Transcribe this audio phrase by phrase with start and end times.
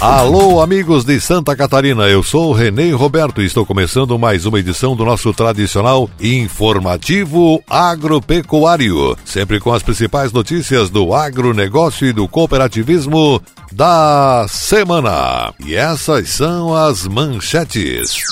[0.00, 4.96] Alô, amigos de Santa Catarina, eu sou Renê Roberto e estou começando mais uma edição
[4.96, 13.42] do nosso tradicional informativo agropecuário, sempre com as principais notícias do agronegócio e do cooperativismo
[13.72, 15.52] da semana.
[15.62, 18.22] E essas são as manchetes.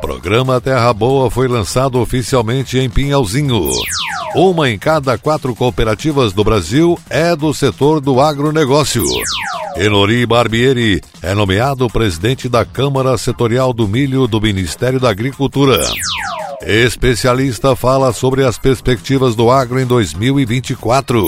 [0.00, 3.70] Programa Terra Boa foi lançado oficialmente em Pinhalzinho.
[4.34, 9.04] Uma em cada quatro cooperativas do Brasil é do setor do agronegócio.
[9.80, 15.80] Enori Barbieri é nomeado presidente da Câmara Setorial do Milho do Ministério da Agricultura.
[16.60, 21.26] Especialista fala sobre as perspectivas do agro em 2024.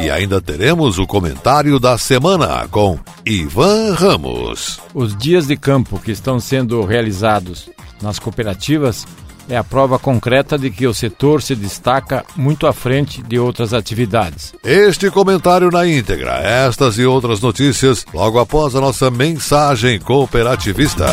[0.00, 4.80] E ainda teremos o comentário da semana com Ivan Ramos.
[4.94, 7.68] Os dias de campo que estão sendo realizados
[8.00, 9.06] nas cooperativas
[9.48, 13.72] é a prova concreta de que o setor se destaca muito à frente de outras
[13.72, 14.54] atividades.
[14.64, 21.06] Este comentário na íntegra, estas e outras notícias, logo após a nossa mensagem cooperativista.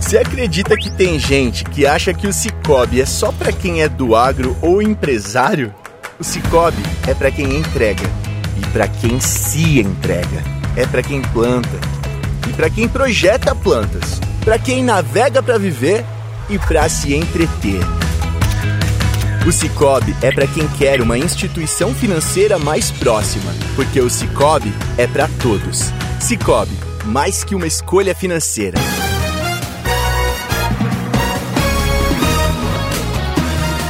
[0.00, 3.88] Você acredita que tem gente que acha que o Cicobi é só para quem é
[3.88, 5.74] do agro ou empresário?
[6.20, 8.04] O Cicobi é para quem entrega
[8.58, 10.42] e para quem se entrega.
[10.76, 11.80] É para quem planta
[12.48, 16.04] e para quem projeta plantas para quem navega para viver
[16.50, 17.80] e para se entreter.
[19.46, 25.06] O Cicobi é para quem quer uma instituição financeira mais próxima, porque o Cicobi é
[25.06, 25.90] para todos.
[26.20, 28.78] Cicobi, mais que uma escolha financeira.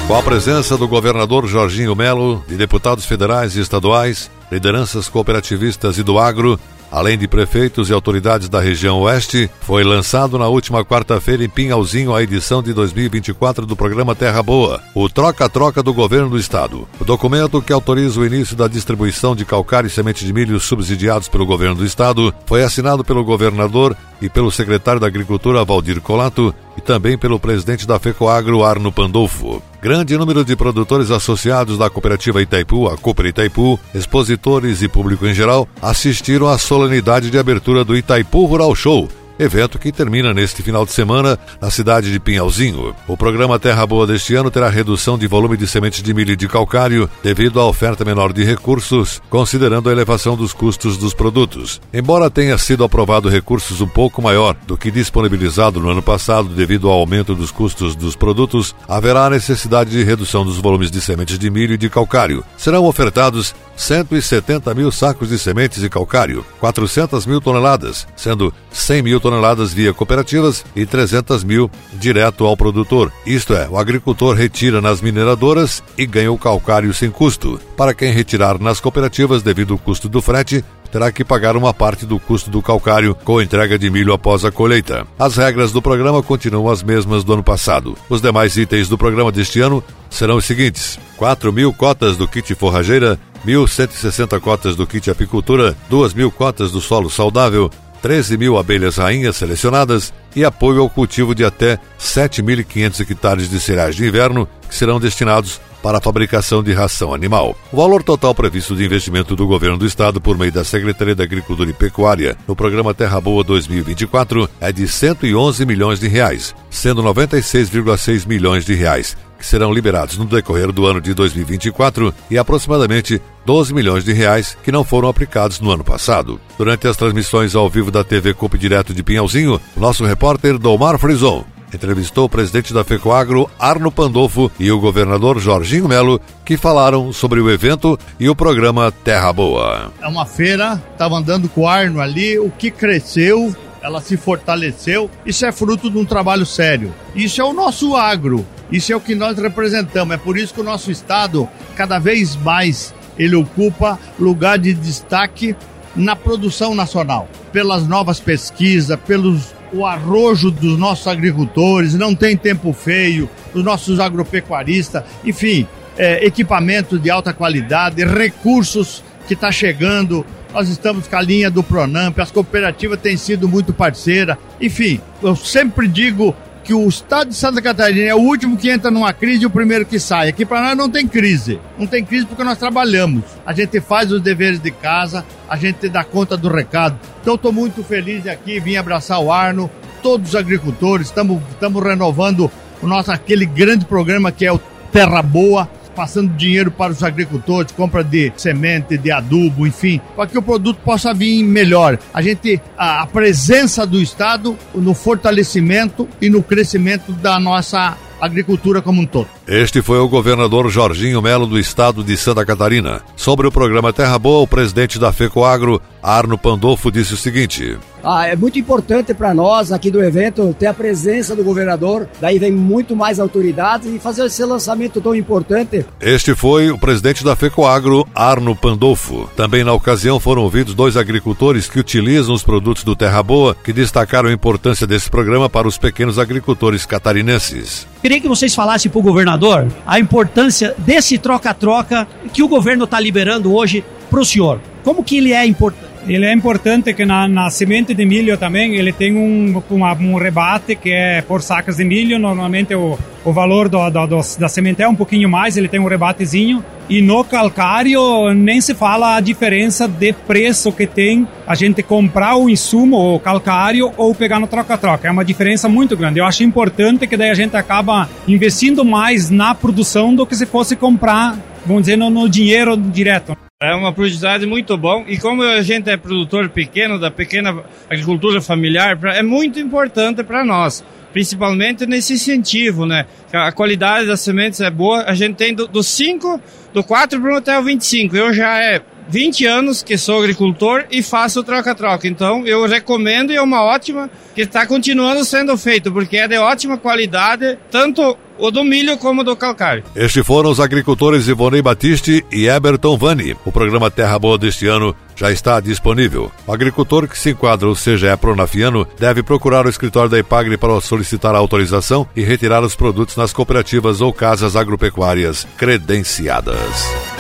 [0.07, 6.03] Com a presença do governador Jorginho Melo, de deputados federais e estaduais, lideranças cooperativistas e
[6.03, 6.61] do agro,
[6.93, 12.15] além de prefeitos e autoridades da região oeste, foi lançado na última quarta-feira em Pinhalzinho
[12.15, 16.87] a edição de 2024 do programa Terra Boa, o Troca-Troca do Governo do Estado.
[17.01, 21.29] O documento que autoriza o início da distribuição de calcário e semente de milho subsidiados
[21.29, 26.55] pelo Governo do Estado foi assinado pelo governador e pelo secretário da Agricultura, Valdir Colato,
[26.77, 29.63] e também pelo presidente da FECOAGRO, Arno Pandolfo.
[29.83, 35.35] Grande número de produtores associados da cooperativa Itaipu, a Cooper Itaipu, expositores e público em
[35.35, 39.09] geral, assistiram à solenidade de abertura do Itaipu Rural Show,
[39.43, 42.95] evento que termina neste final de semana na cidade de Pinhalzinho.
[43.07, 46.37] O programa Terra Boa deste ano terá redução de volume de sementes de milho e
[46.37, 51.81] de calcário devido à oferta menor de recursos, considerando a elevação dos custos dos produtos.
[51.93, 56.89] Embora tenha sido aprovado recursos um pouco maior do que disponibilizado no ano passado devido
[56.89, 61.51] ao aumento dos custos dos produtos, haverá necessidade de redução dos volumes de sementes de
[61.51, 62.45] milho e de calcário.
[62.57, 69.21] Serão ofertados 170 mil sacos de sementes e calcário, 400 mil toneladas, sendo 100 mil
[69.21, 73.13] toneladas via cooperativas e 300 mil direto ao produtor.
[73.27, 77.61] Isto é, o agricultor retira nas mineradoras e ganha o calcário sem custo.
[77.77, 82.05] Para quem retirar nas cooperativas devido ao custo do frete, terá que pagar uma parte
[82.05, 85.07] do custo do calcário com entrega de milho após a colheita.
[85.19, 87.97] As regras do programa continuam as mesmas do ano passado.
[88.11, 92.55] Os demais itens do programa deste ano serão os seguintes: 4 mil cotas do kit
[92.55, 97.71] forrageira, 1.160 cotas do kit apicultura, 2 mil cotas do solo saudável,
[98.03, 103.97] 13 mil abelhas rainhas selecionadas e apoio ao cultivo de até 7.500 hectares de cereais
[103.97, 107.57] de inverno que serão destinados para a fabricação de ração animal.
[107.73, 111.25] O valor total previsto de investimento do governo do estado por meio da Secretaria da
[111.25, 117.03] Agricultura e Pecuária no programa Terra Boa 2024 é de 111 milhões de reais, sendo
[117.03, 123.21] 96,6 milhões de reais que serão liberados no decorrer do ano de 2024 e aproximadamente
[123.45, 126.41] 12 milhões de reais que não foram aplicados no ano passado.
[126.57, 131.45] Durante as transmissões ao vivo da TV Cup direto de Pinhalzinho, nosso repórter Domar Frison
[131.77, 137.41] entrevistou o presidente da FECOAGRO, Arno Pandolfo, e o governador Jorginho Melo, que falaram sobre
[137.41, 139.93] o evento e o programa Terra Boa.
[140.01, 145.11] É uma feira, estava andando com o Arno ali, o que cresceu, ela se fortaleceu.
[145.27, 146.95] Isso é fruto de um trabalho sério.
[147.15, 150.15] Isso é o nosso agro, isso é o que nós representamos.
[150.15, 155.55] É por isso que o nosso estado, cada vez mais, ele ocupa lugar de destaque
[155.95, 162.73] na produção nacional, pelas novas pesquisas, pelos o arrojo dos nossos agricultores, não tem tempo
[162.73, 165.67] feio, dos nossos agropecuaristas, enfim,
[165.97, 170.25] é, equipamento de alta qualidade, recursos que está chegando.
[170.53, 174.37] Nós estamos com a linha do Pronamp, as cooperativas têm sido muito parceiras.
[174.61, 176.35] Enfim, eu sempre digo
[176.65, 179.51] que o estado de Santa Catarina é o último que entra numa crise e o
[179.51, 180.29] primeiro que sai.
[180.29, 181.59] Aqui para nós não tem crise.
[181.79, 183.25] Não tem crise porque nós trabalhamos.
[183.45, 186.99] A gente faz os deveres de casa, a gente dá conta do recado.
[187.21, 189.71] Então estou muito feliz de aqui, vim abraçar o Arno,
[190.03, 191.41] todos os agricultores, estamos
[191.83, 192.51] renovando
[192.83, 194.61] o nosso aquele grande programa que é o
[194.93, 200.39] Terra Boa passando dinheiro para os agricultores, compra de semente, de adubo, enfim, para que
[200.39, 201.99] o produto possa vir melhor.
[202.13, 208.81] A gente, a, a presença do Estado no fortalecimento e no crescimento da nossa agricultura
[208.81, 209.27] como um todo.
[209.49, 213.03] Este foi o governador Jorginho Melo do estado de Santa Catarina.
[213.17, 218.27] Sobre o programa Terra Boa, o presidente da FECOAGRO, Arno Pandolfo, disse o seguinte: ah,
[218.27, 222.51] é muito importante para nós aqui do evento ter a presença do governador, daí vem
[222.51, 225.87] muito mais autoridades e fazer esse lançamento tão importante.
[226.01, 229.29] Este foi o presidente da FECOAGRO, Arno Pandolfo.
[229.37, 233.73] Também na ocasião foram ouvidos dois agricultores que utilizam os produtos do Terra Boa, que
[233.73, 237.87] destacaram a importância desse programa para os pequenos agricultores catarinenses.
[238.01, 242.99] Queria que vocês falassem para o governador a importância desse troca-troca que o governo está
[242.99, 244.61] liberando hoje para o senhor.
[244.83, 245.92] Como que ele é importante?
[246.07, 250.75] Ele é importante que na, na semente de milho também ele tem um, um rebate
[250.75, 252.19] que é por sacas de milho.
[252.19, 255.79] Normalmente o, o valor do, do, do, da semente é um pouquinho mais, ele tem
[255.79, 256.65] um rebatezinho.
[256.89, 262.37] E no calcário nem se fala a diferença de preço que tem a gente comprar
[262.37, 265.07] o insumo, o calcário, ou pegar no troca-troca.
[265.07, 266.19] É uma diferença muito grande.
[266.19, 270.45] Eu acho importante que daí a gente acaba investindo mais na produção do que se
[270.45, 273.37] fosse comprar, vamos dizer, no, no dinheiro direto.
[273.63, 278.41] É uma produtividade muito bom e como a gente é produtor pequeno, da pequena agricultura
[278.41, 283.07] familiar, é muito importante para nós, principalmente nesse incentivo, né?
[283.33, 286.41] A qualidade das sementes é boa, a gente tem do 5,
[286.75, 288.17] do 4 até o 25.
[288.17, 288.83] Eu já é
[289.13, 292.09] 20 anos que sou agricultor e faço troca-troca.
[292.09, 296.39] Então eu recomendo e é uma ótima que está continuando sendo feito, porque é de
[296.39, 299.85] ótima qualidade, tanto o do milho como do calcário.
[299.95, 303.37] Estes foram os agricultores Ivonei Batiste e Eberton Vani.
[303.45, 306.33] O programa Terra Boa deste ano já está disponível.
[306.47, 310.57] O agricultor que se enquadra, ou seja, é pronafiano, deve procurar o escritório da Ipagre
[310.57, 317.12] para solicitar a autorização e retirar os produtos nas cooperativas ou casas agropecuárias credenciadas.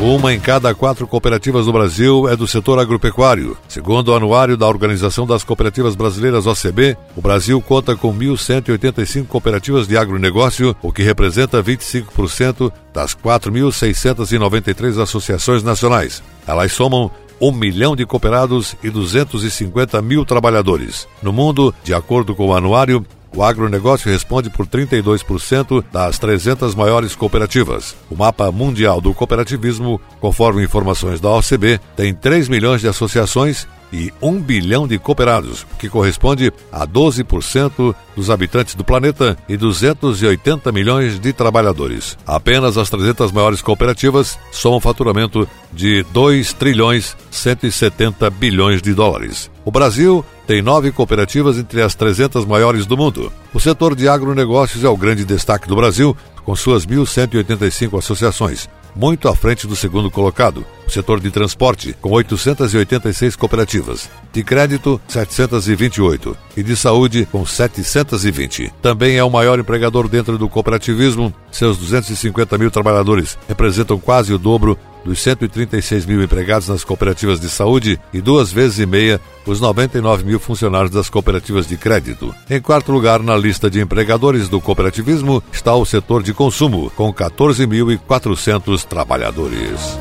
[0.00, 3.54] Uma em cada quatro cooperativas do Brasil é do setor agropecuário.
[3.68, 9.86] Segundo o anuário da Organização das Cooperativas Brasileiras OCB, o Brasil conta com 1.185 cooperativas
[9.86, 16.22] de agronegócio, o que representa 25% das 4.693 associações nacionais.
[16.46, 21.06] Elas somam 1 milhão de cooperados e 250 mil trabalhadores.
[21.22, 27.14] No mundo, de acordo com o anuário, o agronegócio responde por 32% das 300 maiores
[27.14, 27.96] cooperativas.
[28.10, 34.12] O mapa mundial do cooperativismo, conforme informações da OCB, tem 3 milhões de associações e
[34.22, 41.18] 1 bilhão de cooperados, que corresponde a 12% dos habitantes do planeta e 280 milhões
[41.18, 42.16] de trabalhadores.
[42.26, 49.50] Apenas as 300 maiores cooperativas somam faturamento de 2 trilhões 170 bilhões de dólares.
[49.64, 53.32] O Brasil tem nove cooperativas entre as 300 maiores do mundo.
[53.54, 59.28] O setor de agronegócios é o grande destaque do Brasil, com suas 1.185 associações, muito
[59.28, 66.36] à frente do segundo colocado, o setor de transporte, com 886 cooperativas, de crédito, 728
[66.56, 68.72] e de saúde, com 720.
[68.82, 74.38] Também é o maior empregador dentro do cooperativismo, seus 250 mil trabalhadores representam quase o
[74.38, 79.60] dobro dos 136 mil empregados nas cooperativas de saúde e duas vezes e meia os
[79.60, 82.34] 99 mil funcionários das cooperativas de crédito.
[82.48, 87.12] Em quarto lugar na lista de empregadores do cooperativismo está o setor de consumo, com
[87.12, 89.98] 14.400 trabalhadores.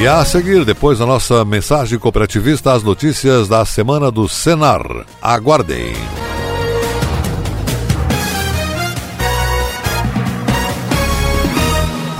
[0.00, 5.06] E a seguir, depois da nossa mensagem cooperativista, as notícias da semana do Senar.
[5.20, 5.94] Aguardem.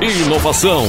[0.00, 0.86] Inovação.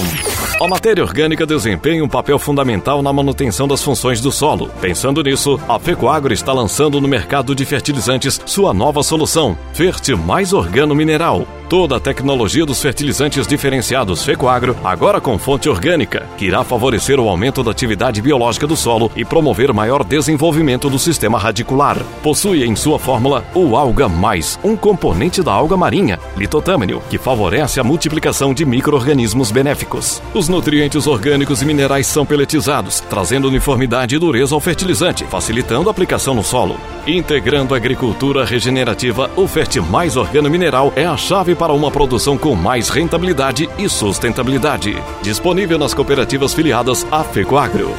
[0.62, 4.70] A matéria orgânica desempenha um papel fundamental na manutenção das funções do solo.
[4.82, 10.52] Pensando nisso, a Fecoagro está lançando no mercado de fertilizantes sua nova solução, Ferte Mais
[10.52, 11.48] Organo Mineral.
[11.70, 17.30] Toda a tecnologia dos fertilizantes diferenciados Fecoagro, agora com fonte orgânica, que irá favorecer o
[17.30, 22.04] aumento da atividade biológica do solo e promover maior desenvolvimento do sistema radicular.
[22.24, 27.80] Possui em sua fórmula o Alga Mais, um componente da alga marinha, litotâmino, que favorece
[27.80, 30.24] a multiplicação de micro-organismos benéficos.
[30.34, 35.92] Os nutrientes orgânicos e minerais são peletizados, trazendo uniformidade e dureza ao fertilizante, facilitando a
[35.92, 36.78] aplicação no solo.
[37.06, 42.38] Integrando a agricultura regenerativa, o Ferte Mais Organo Mineral é a chave para uma produção
[42.38, 44.96] com mais rentabilidade e sustentabilidade.
[45.22, 47.94] Disponível nas cooperativas filiadas à Fecoagro.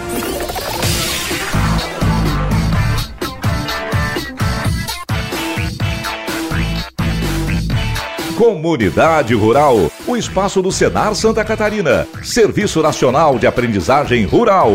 [8.38, 14.70] Comunidade Rural, o espaço do Senar Santa Catarina, Serviço Nacional de Aprendizagem Rural.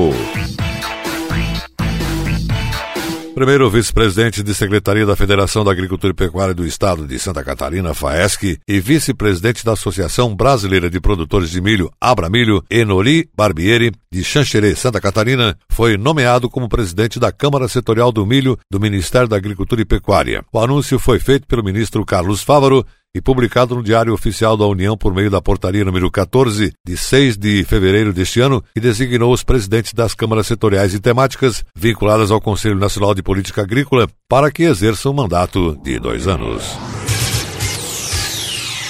[3.36, 7.94] Primeiro vice-presidente de Secretaria da Federação da Agricultura e Pecuária do Estado de Santa Catarina,
[7.94, 14.74] FAESC, e vice-presidente da Associação Brasileira de Produtores de Milho, Abramilho, Enori Barbieri, de Xanxerê,
[14.74, 19.82] Santa Catarina, foi nomeado como presidente da Câmara Setorial do Milho do Ministério da Agricultura
[19.82, 20.42] e Pecuária.
[20.54, 22.86] O anúncio foi feito pelo ministro Carlos Fávaro
[23.16, 27.38] e publicado no Diário Oficial da União por meio da portaria número 14, de 6
[27.38, 32.42] de fevereiro deste ano, que designou os presidentes das câmaras setoriais e temáticas vinculadas ao
[32.42, 36.78] Conselho Nacional de Política Agrícola para que exerçam um mandato de dois anos.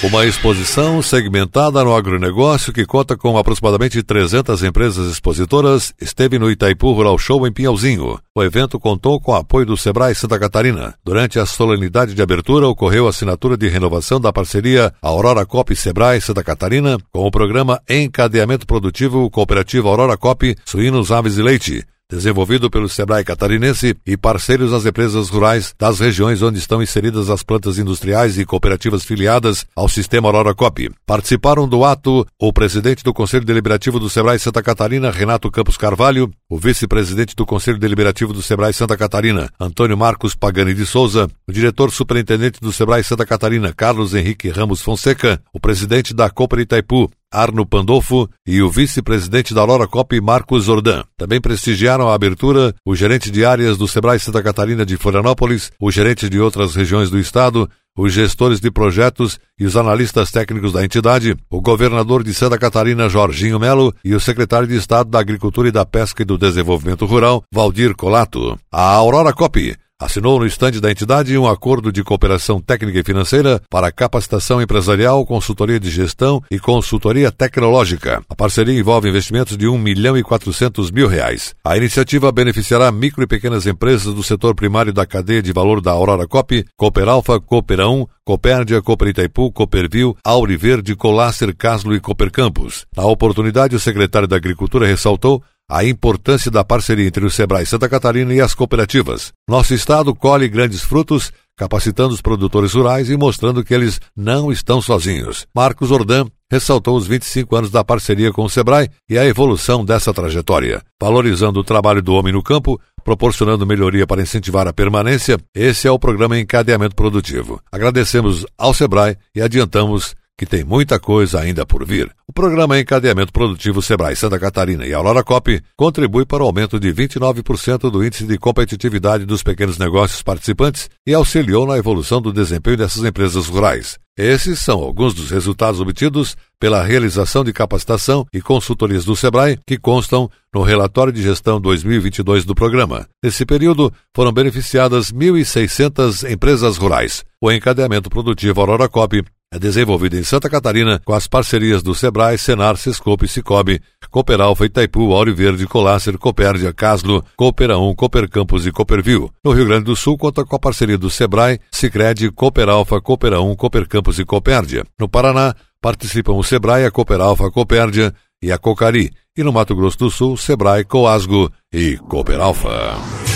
[0.06, 6.92] Uma exposição segmentada no agronegócio que conta com aproximadamente 300 empresas expositoras esteve no Itaipu
[6.92, 8.16] Rural Show em Pinhalzinho.
[8.32, 10.94] O evento contou com o apoio do Sebrae Santa Catarina.
[11.04, 16.20] Durante a solenidade de abertura ocorreu a assinatura de renovação da parceria Aurora Cop Sebrae
[16.20, 22.70] Santa Catarina com o programa Encadeamento Produtivo Cooperativo Aurora Cop Suínos, Aves e Leite desenvolvido
[22.70, 27.78] pelo Sebrae Catarinense e parceiros das empresas rurais das regiões onde estão inseridas as plantas
[27.78, 30.90] industriais e cooperativas filiadas ao sistema Aurora Cop.
[31.04, 36.30] Participaram do ato o presidente do Conselho Deliberativo do Sebrae Santa Catarina, Renato Campos Carvalho,
[36.48, 41.52] o vice-presidente do Conselho Deliberativo do Sebrae Santa Catarina, Antônio Marcos Pagani de Souza, o
[41.52, 47.10] diretor superintendente do Sebrae Santa Catarina, Carlos Henrique Ramos Fonseca, o presidente da Copa Itaipu,
[47.32, 51.04] Arno Pandolfo e o vice-presidente da Aurora Cop, Marcos Zordan.
[51.16, 55.90] Também prestigiaram a abertura o gerente de áreas do Sebrae Santa Catarina de Florianópolis, o
[55.90, 60.84] gerente de outras regiões do estado, os gestores de projetos e os analistas técnicos da
[60.84, 65.68] entidade, o governador de Santa Catarina, Jorginho Melo, e o secretário de Estado da Agricultura
[65.68, 68.58] e da Pesca e do Desenvolvimento Rural, Valdir Colato.
[68.70, 73.60] A Aurora Cop assinou no estande da entidade um acordo de cooperação técnica e financeira
[73.70, 78.22] para capacitação empresarial, consultoria de gestão e consultoria tecnológica.
[78.28, 81.54] A parceria envolve investimentos de 1 milhão e 400 mil reais.
[81.64, 85.92] A iniciativa beneficiará micro e pequenas empresas do setor primário da cadeia de valor da
[85.92, 92.30] Aurora Cop, Cooper Alfa, Cooper 1, Copérdia, Cooper Itaipu, Cooperville, Auriverde, Colácer, Caslo e Cooper
[92.30, 92.84] Campos.
[92.94, 97.88] Na oportunidade, o secretário da Agricultura ressaltou a importância da parceria entre o Sebrae Santa
[97.88, 99.32] Catarina e as cooperativas.
[99.48, 104.80] Nosso estado colhe grandes frutos, capacitando os produtores rurais e mostrando que eles não estão
[104.80, 105.46] sozinhos.
[105.54, 110.14] Marcos Ordan ressaltou os 25 anos da parceria com o Sebrae e a evolução dessa
[110.14, 110.82] trajetória.
[111.00, 115.90] Valorizando o trabalho do homem no campo, proporcionando melhoria para incentivar a permanência, esse é
[115.90, 117.60] o programa Encadeamento Produtivo.
[117.70, 122.10] Agradecemos ao Sebrae e adiantamos que tem muita coisa ainda por vir.
[122.28, 126.92] O programa Encadeamento Produtivo Sebrae Santa Catarina e Aurora Cop contribui para o aumento de
[126.92, 132.76] 29% do índice de competitividade dos pequenos negócios participantes e auxiliou na evolução do desempenho
[132.76, 133.98] dessas empresas rurais.
[134.18, 139.76] Esses são alguns dos resultados obtidos pela realização de capacitação e consultorias do Sebrae que
[139.76, 143.06] constam no relatório de gestão 2022 do programa.
[143.22, 147.24] Nesse período, foram beneficiadas 1.600 empresas rurais.
[147.42, 149.22] O encadeamento produtivo Aurora Cop
[149.56, 155.12] é desenvolvida em Santa Catarina com as parcerias do Sebrae, Senar, Sescope, Cicobi, Cooperalfa, Itaipu,
[155.12, 159.30] Auro Verde, Colácer, Copérdia, Caslo, Coopera 1, Cooper Campos e Cooperville.
[159.42, 163.56] No Rio Grande do Sul, conta com a parceria do Sebrae, Sicredi, Cooperalfa, Coopera 1,
[163.56, 164.84] Cooper Campos e Copérdia.
[165.00, 169.10] No Paraná, participam o Sebrae, a Cooperalfa, Copérdia e a Cocari.
[169.36, 173.35] E no Mato Grosso do Sul, Sebrae, Coasgo e Cooperalfa.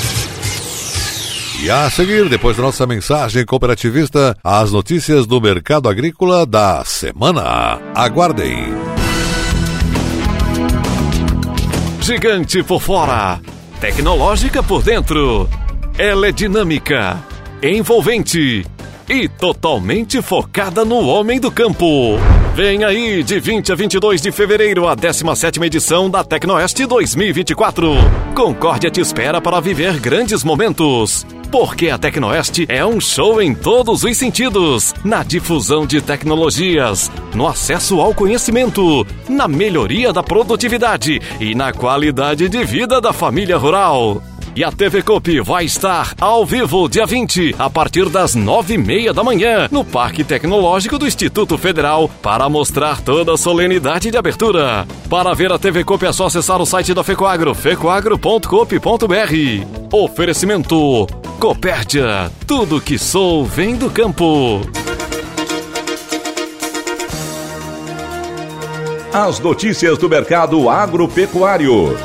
[1.63, 7.79] E a seguir, depois da nossa mensagem cooperativista, as notícias do mercado agrícola da semana.
[7.95, 8.65] Aguardem.
[12.01, 13.39] Gigante por fora,
[13.79, 15.47] tecnológica por dentro.
[15.99, 17.23] Ela é dinâmica,
[17.63, 18.65] envolvente
[19.07, 22.17] e totalmente focada no homem do campo.
[22.63, 27.95] Vem aí, de 20 a 22 de fevereiro, a 17ª edição da Tecnoeste 2024.
[28.35, 31.27] Concórdia te espera para viver grandes momentos.
[31.51, 37.47] Porque a Tecnoeste é um show em todos os sentidos: na difusão de tecnologias, no
[37.47, 44.23] acesso ao conhecimento, na melhoria da produtividade e na qualidade de vida da família rural.
[44.55, 48.79] E a TV Cop vai estar ao vivo dia 20, a partir das nove e
[48.79, 54.19] meia da manhã, no Parque Tecnológico do Instituto Federal, para mostrar toda a solenidade de
[54.19, 54.85] abertura.
[55.09, 59.93] Para ver a TV Cop é só acessar o site da Fecoagro, fecoagro.coop.br.
[59.93, 61.07] Oferecimento
[61.39, 64.63] Copérdia, tudo que sou vem do campo.
[69.13, 71.97] As notícias do mercado agropecuário.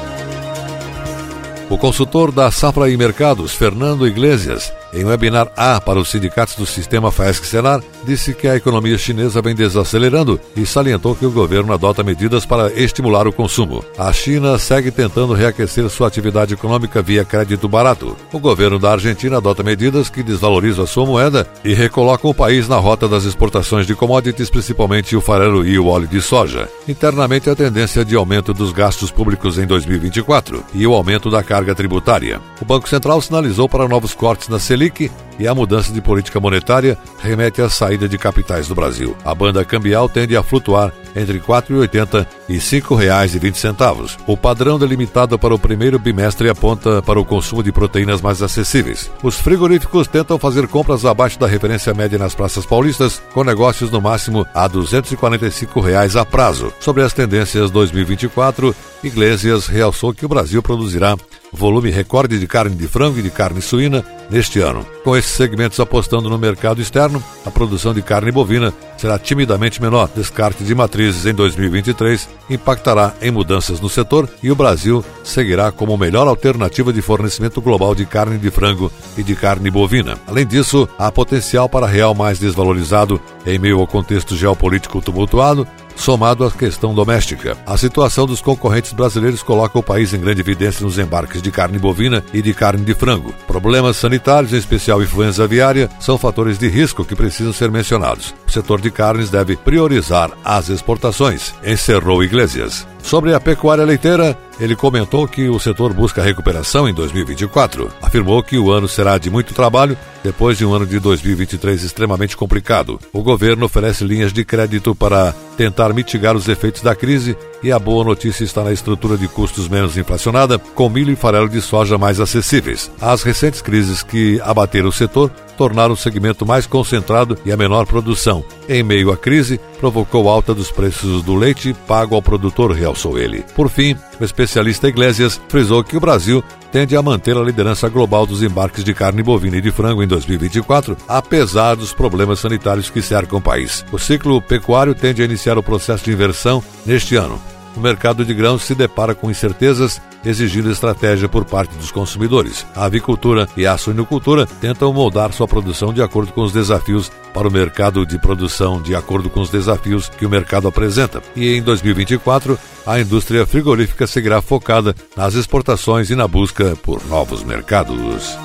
[1.67, 6.65] O consultor da Safra e Mercados, Fernando Iglesias, em webinar A para os sindicatos do
[6.65, 12.03] sistema FAESC-Senar, disse que a economia chinesa vem desacelerando e salientou que o governo adota
[12.03, 13.83] medidas para estimular o consumo.
[13.97, 18.15] A China segue tentando reaquecer sua atividade econômica via crédito barato.
[18.31, 22.77] O governo da Argentina adota medidas que desvalorizam sua moeda e recolocam o país na
[22.77, 26.69] rota das exportações de commodities, principalmente o farelo e o óleo de soja.
[26.87, 31.75] Internamente, a tendência de aumento dos gastos públicos em 2024 e o aumento da carga
[31.75, 32.39] tributária.
[32.61, 36.39] O Banco Central sinalizou para novos cortes na Selic Selic e a mudança de política
[36.39, 39.17] monetária remete à saída de capitais do Brasil.
[39.25, 44.17] A banda cambial tende a flutuar entre R$ 4,80 e R$ 5,20.
[44.27, 49.11] O padrão delimitado para o primeiro bimestre aponta para o consumo de proteínas mais acessíveis.
[49.21, 53.99] Os frigoríficos tentam fazer compras abaixo da referência média nas praças paulistas, com negócios no
[53.99, 56.71] máximo a 245 reais a prazo.
[56.79, 61.17] Sobre as tendências 2024, Iglesias realçou que o Brasil produzirá
[61.55, 64.85] volume recorde de carne de frango e de carne suína neste ano.
[65.03, 70.09] Com esses segmentos apostando no mercado externo, a produção de carne bovina será timidamente menor.
[70.15, 75.97] Descarte de matrizes em 2023 impactará em mudanças no setor e o Brasil seguirá como
[75.97, 80.17] melhor alternativa de fornecimento global de carne de frango e de carne bovina.
[80.27, 86.45] Além disso, há potencial para real mais desvalorizado em meio ao contexto geopolítico tumultuado somado
[86.45, 87.57] à questão doméstica.
[87.65, 91.79] A situação dos concorrentes brasileiros coloca o país em grande evidência nos embarques de carne
[91.79, 93.33] bovina e de carne de frango.
[93.47, 98.35] Problemas sanitários, em especial influenza aviária, são fatores de risco que precisam ser mencionados.
[98.47, 102.87] O setor de carnes deve priorizar as exportações, encerrou Iglesias.
[103.01, 107.91] Sobre a pecuária leiteira, ele comentou que o setor busca recuperação em 2024.
[108.01, 112.35] Afirmou que o ano será de muito trabalho depois de um ano de 2023 extremamente
[112.35, 112.99] complicado.
[113.13, 117.79] O governo oferece linhas de crédito para tentar mitigar os efeitos da crise e a
[117.79, 121.97] boa notícia está na estrutura de custos menos inflacionada, com milho e farelo de soja
[121.97, 122.91] mais acessíveis.
[122.99, 127.85] As recentes crises que abateram o setor tornaram o segmento mais concentrado e a menor
[127.85, 128.43] produção.
[128.67, 133.43] Em meio à crise, provocou alta dos preços do leite pago ao produtor, realçou ele.
[133.55, 138.25] Por fim, o especialista Iglesias frisou que o Brasil tende a manter a liderança global
[138.25, 143.01] dos embarques de carne bovina e de frango em 2024, apesar dos problemas sanitários que
[143.01, 143.85] cercam o país.
[143.91, 148.33] O ciclo pecuário tende a iniciar o processo de inversão neste ano o mercado de
[148.33, 152.65] grãos se depara com incertezas, exigindo estratégia por parte dos consumidores.
[152.75, 157.47] A avicultura e a suinocultura tentam moldar sua produção de acordo com os desafios para
[157.47, 161.21] o mercado de produção, de acordo com os desafios que o mercado apresenta.
[161.35, 167.43] E em 2024, a indústria frigorífica seguirá focada nas exportações e na busca por novos
[167.43, 168.37] mercados.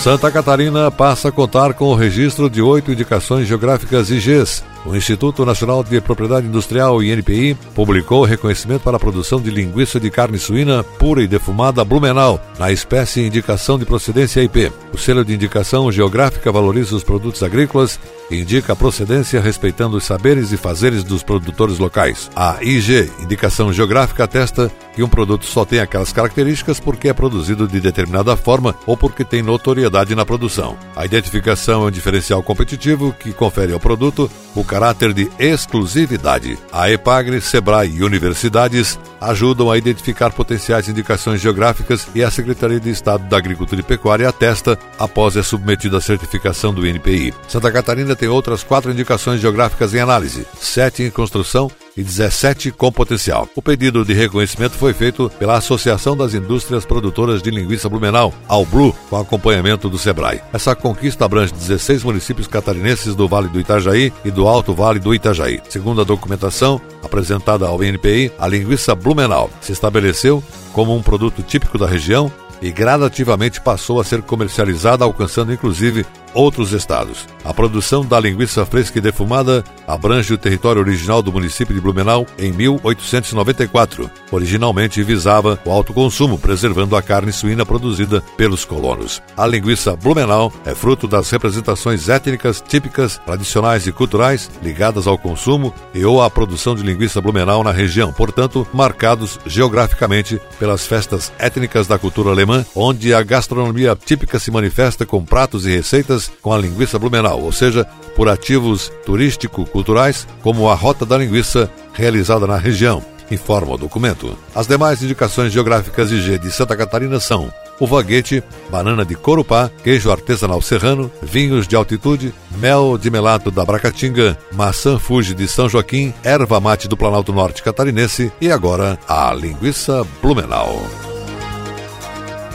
[0.00, 5.44] Santa Catarina passa a contar com o registro de oito indicações geográficas IGs O Instituto
[5.44, 10.38] Nacional de Propriedade Industrial, INPI, publicou o reconhecimento para a produção de linguiça de carne
[10.38, 14.72] suína pura e defumada Blumenau, na espécie indicação de procedência IP.
[14.92, 17.98] O selo de indicação geográfica valoriza os produtos agrícolas
[18.30, 22.30] e indica a procedência respeitando os saberes e fazeres dos produtores locais.
[22.36, 27.66] A IG, indicação geográfica, atesta que um produto só tem aquelas características porque é produzido
[27.68, 30.76] de determinada forma ou porque tem notoriedade na produção.
[30.94, 36.58] A identificação é um diferencial competitivo que confere ao produto o caráter de exclusividade.
[36.70, 42.90] A EPAGRE, SEBRAE e universidades ajudam a identificar potenciais indicações geográficas e a Secretaria de
[42.90, 47.32] Estado da Agricultura e Pecuária atesta após é submetido à certificação do INPI.
[47.48, 52.92] Santa Catarina tem outras quatro indicações geográficas em análise, sete em construção e 17 com
[52.92, 53.48] potencial.
[53.54, 58.94] O pedido de reconhecimento foi feito pela Associação das Indústrias Produtoras de Linguiça Blumenau, Alblu,
[59.08, 60.40] com acompanhamento do Sebrae.
[60.52, 65.14] Essa conquista abrange 16 municípios catarinenses do Vale do Itajaí e do Alto Vale do
[65.14, 65.60] Itajaí.
[65.68, 71.78] Segundo a documentação apresentada ao INPI, a linguiça Blumenau se estabeleceu como um produto típico
[71.78, 72.30] da região
[72.60, 76.06] e gradativamente passou a ser comercializada, alcançando inclusive
[76.36, 77.26] outros estados.
[77.44, 82.26] A produção da linguiça fresca e defumada abrange o território original do município de Blumenau
[82.38, 84.10] em 1894.
[84.30, 89.22] Originalmente visava o alto consumo, preservando a carne suína produzida pelos colonos.
[89.36, 95.72] A linguiça Blumenau é fruto das representações étnicas típicas, tradicionais e culturais ligadas ao consumo
[95.94, 101.86] e ou à produção de linguiça Blumenau na região, portanto, marcados geograficamente pelas festas étnicas
[101.86, 106.58] da cultura alemã, onde a gastronomia típica se manifesta com pratos e receitas com a
[106.58, 107.84] linguiça Blumenau, ou seja,
[108.14, 114.36] por ativos turístico-culturais como a Rota da Linguiça realizada na região, informa o documento.
[114.54, 120.10] As demais indicações geográficas IG de Santa Catarina são o vaguete, banana de corupá, queijo
[120.10, 126.14] artesanal serrano, vinhos de altitude, mel de melato da Bracatinga, maçã Fuji de São Joaquim,
[126.24, 131.05] erva mate do Planalto Norte catarinense e agora a linguiça Blumenau.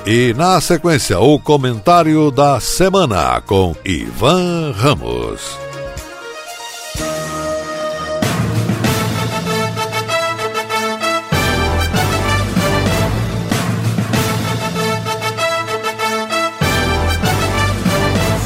[0.05, 5.59] E na sequência, o comentário da semana com Ivan Ramos.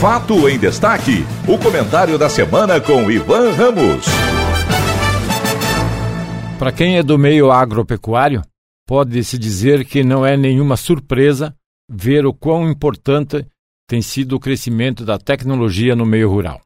[0.01, 4.05] Fato em destaque: o comentário da semana com Ivan Ramos.
[6.59, 8.41] Para quem é do meio agropecuário,
[8.85, 11.55] pode-se dizer que não é nenhuma surpresa
[11.89, 13.45] ver o quão importante
[13.87, 16.61] tem sido o crescimento da tecnologia no meio rural.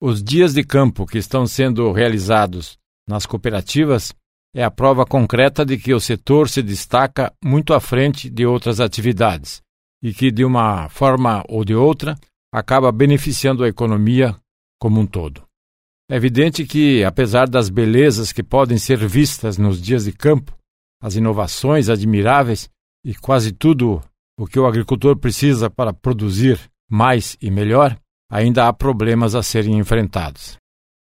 [0.00, 4.14] Os dias de campo que estão sendo realizados nas cooperativas
[4.54, 8.80] é a prova concreta de que o setor se destaca muito à frente de outras
[8.80, 9.62] atividades
[10.02, 12.16] e que, de uma forma ou de outra,
[12.52, 14.34] acaba beneficiando a economia
[14.78, 15.42] como um todo.
[16.10, 20.56] É evidente que, apesar das belezas que podem ser vistas nos dias de campo,
[21.00, 22.68] as inovações admiráveis
[23.04, 24.02] e quase tudo
[24.38, 27.96] o que o agricultor precisa para produzir mais e melhor,
[28.30, 30.56] ainda há problemas a serem enfrentados.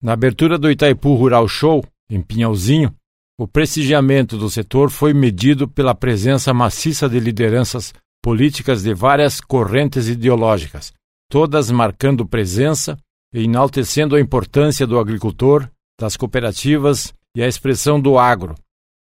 [0.02, 2.94] Na abertura do Itaipu Rural Show, em Pinhalzinho,
[3.38, 7.92] o prestigiamento do setor foi medido pela presença maciça de lideranças
[8.22, 10.92] políticas de várias correntes ideológicas,
[11.30, 12.96] todas marcando presença
[13.32, 15.68] e enaltecendo a importância do agricultor,
[16.00, 18.54] das cooperativas e a expressão do agro,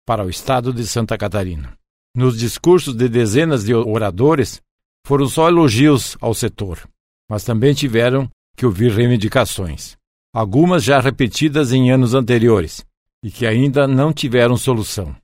[0.08, 1.74] para o estado de Santa Catarina.
[2.16, 4.58] Nos discursos de dezenas de oradores,
[5.06, 6.88] foram só elogios ao setor,
[7.28, 9.98] mas também tiveram que ouvir reivindicações,
[10.32, 12.86] algumas já repetidas em anos anteriores
[13.22, 15.14] e que ainda não tiveram solução.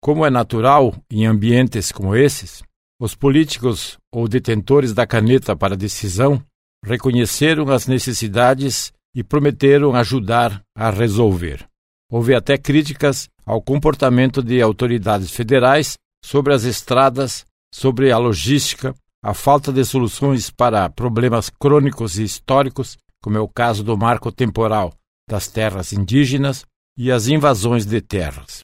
[0.00, 2.62] Como é natural em ambientes como esses,
[3.00, 6.40] os políticos ou detentores da caneta para decisão
[6.84, 11.66] reconheceram as necessidades e prometeram ajudar a resolver.
[12.08, 19.32] Houve até críticas ao comportamento de autoridades federais sobre as estradas, sobre a logística, a
[19.32, 24.92] falta de soluções para problemas crônicos e históricos, como é o caso do marco temporal
[25.26, 28.60] das terras indígenas e as invasões de terras.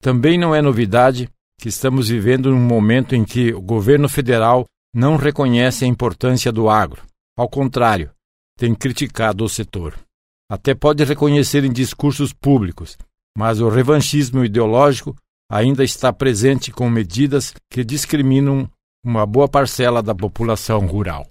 [0.00, 1.28] Também não é novidade
[1.60, 6.70] que estamos vivendo um momento em que o governo federal não reconhece a importância do
[6.70, 7.02] agro.
[7.36, 8.12] Ao contrário,
[8.56, 9.98] tem criticado o setor.
[10.48, 12.96] Até pode reconhecer em discursos públicos,
[13.38, 15.14] mas o revanchismo ideológico
[15.48, 18.68] ainda está presente com medidas que discriminam
[19.04, 21.24] uma boa parcela da população rural.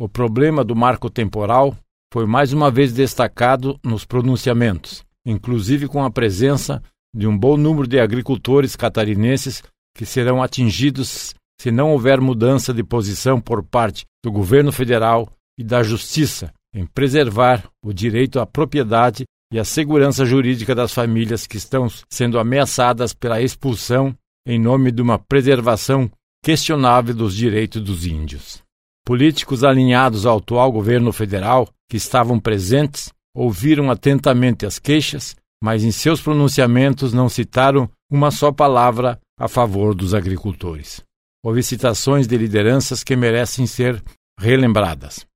[0.00, 1.76] O problema do marco temporal
[2.14, 6.80] foi mais uma vez destacado nos pronunciamentos, inclusive com a presença
[7.12, 9.60] de um bom número de agricultores catarinenses
[9.96, 15.64] que serão atingidos se não houver mudança de posição por parte do governo federal e
[15.64, 21.56] da justiça em preservar o direito à propriedade e a segurança jurídica das famílias que
[21.56, 24.14] estão sendo ameaçadas pela expulsão
[24.46, 26.10] em nome de uma preservação
[26.42, 28.62] questionável dos direitos dos índios.
[29.04, 35.90] Políticos alinhados ao atual governo federal, que estavam presentes, ouviram atentamente as queixas, mas em
[35.90, 41.02] seus pronunciamentos não citaram uma só palavra a favor dos agricultores.
[41.42, 44.02] Houve citações de lideranças que merecem ser
[44.38, 45.26] relembradas.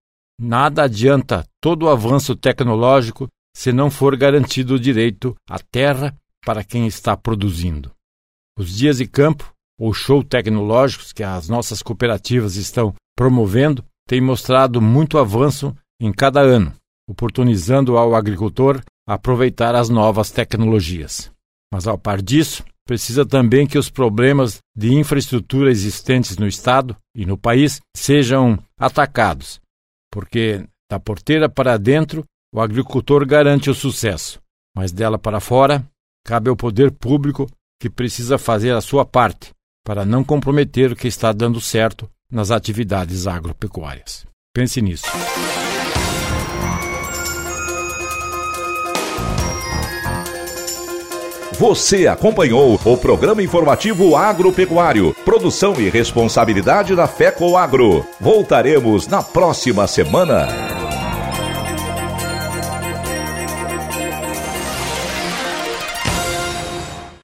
[0.40, 6.64] Nada adianta todo o avanço tecnológico se não for garantido o direito à terra para
[6.64, 7.92] quem está produzindo.
[8.58, 14.80] Os dias de campo, ou show tecnológicos que as nossas cooperativas estão promovendo, têm mostrado
[14.80, 16.74] muito avanço em cada ano,
[17.08, 21.30] oportunizando ao agricultor aproveitar as novas tecnologias.
[21.72, 27.24] Mas, ao par disso, precisa também que os problemas de infraestrutura existentes no Estado e
[27.24, 29.60] no país sejam atacados,
[30.10, 34.40] porque da porteira para dentro o agricultor garante o sucesso,
[34.76, 35.84] mas dela para fora
[36.24, 37.48] cabe ao poder público
[37.80, 39.50] que precisa fazer a sua parte
[39.84, 44.24] para não comprometer o que está dando certo nas atividades agropecuárias.
[44.54, 45.06] Pense nisso.
[51.58, 58.04] Você acompanhou o programa informativo agropecuário, produção e responsabilidade da FECO Agro.
[58.20, 60.48] Voltaremos na próxima semana.